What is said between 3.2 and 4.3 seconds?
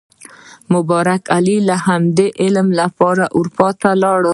اروپا ته لاړ.